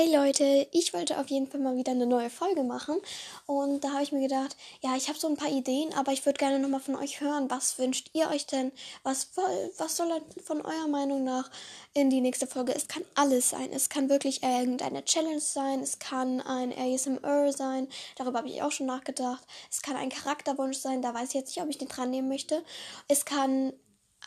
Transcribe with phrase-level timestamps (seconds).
[0.00, 3.00] Hey Leute, ich wollte auf jeden Fall mal wieder eine neue Folge machen
[3.46, 6.24] und da habe ich mir gedacht, ja, ich habe so ein paar Ideen, aber ich
[6.24, 8.70] würde gerne nochmal von euch hören, was wünscht ihr euch denn?
[9.02, 9.30] Was,
[9.76, 11.50] was soll von eurer Meinung nach
[11.94, 12.76] in die nächste Folge?
[12.76, 13.72] Es kann alles sein.
[13.72, 18.70] Es kann wirklich irgendeine Challenge sein, es kann ein ASMR sein, darüber habe ich auch
[18.70, 19.44] schon nachgedacht.
[19.68, 22.28] Es kann ein Charakterwunsch sein, da weiß ich jetzt nicht, ob ich den dran nehmen
[22.28, 22.62] möchte.
[23.08, 23.72] Es kann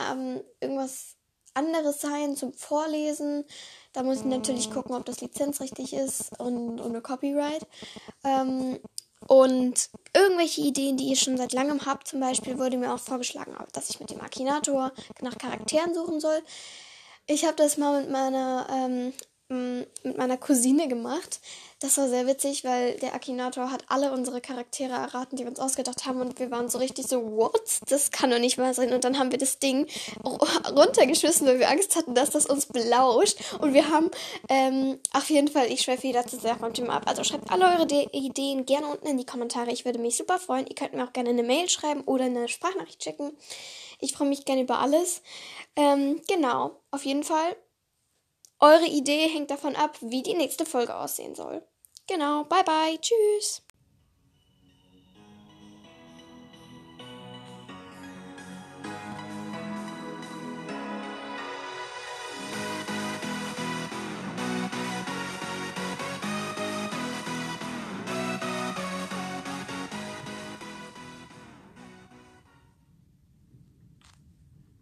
[0.00, 1.19] ähm, irgendwas
[1.54, 3.44] anderes sein zum Vorlesen.
[3.92, 7.66] Da muss ich natürlich gucken, ob das lizenzrichtig ist und ohne Copyright.
[8.24, 8.78] Ähm,
[9.26, 13.54] und irgendwelche Ideen, die ihr schon seit langem habt, zum Beispiel wurde mir auch vorgeschlagen,
[13.72, 16.40] dass ich mit dem Akinator nach Charakteren suchen soll.
[17.26, 19.12] Ich habe das mal mit meiner ähm,
[19.50, 21.40] mit meiner Cousine gemacht.
[21.80, 25.60] Das war sehr witzig, weil der Akinator hat alle unsere Charaktere erraten, die wir uns
[25.60, 26.20] ausgedacht haben.
[26.20, 27.80] Und wir waren so richtig so, what?
[27.88, 28.92] Das kann doch nicht wahr sein.
[28.92, 29.86] Und dann haben wir das Ding
[30.22, 33.38] runtergeschmissen, weil wir Angst hatten, dass das uns belauscht.
[33.60, 34.10] Und wir haben
[34.50, 37.04] ähm, auf jeden Fall, ich schweife zu sehr vom Thema ab.
[37.06, 39.70] Also schreibt alle eure De Ideen gerne unten in die Kommentare.
[39.70, 40.66] Ich würde mich super freuen.
[40.66, 43.32] Ihr könnt mir auch gerne eine Mail schreiben oder eine Sprachnachricht schicken.
[44.00, 45.22] Ich freue mich gerne über alles.
[45.76, 47.56] Ähm, genau, auf jeden Fall
[48.60, 51.62] eure Idee hängt davon ab, wie die nächste Folge aussehen soll.
[52.06, 53.62] Genau, bye bye, tschüss.